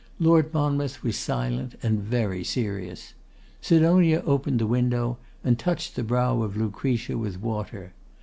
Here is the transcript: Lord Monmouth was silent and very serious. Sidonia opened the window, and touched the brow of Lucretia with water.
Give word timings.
Lord 0.17 0.51
Monmouth 0.51 1.03
was 1.03 1.15
silent 1.15 1.75
and 1.83 2.01
very 2.01 2.43
serious. 2.43 3.13
Sidonia 3.61 4.23
opened 4.25 4.57
the 4.57 4.65
window, 4.65 5.19
and 5.43 5.59
touched 5.59 5.95
the 5.95 6.01
brow 6.01 6.41
of 6.41 6.57
Lucretia 6.57 7.19
with 7.19 7.39
water. 7.39 7.93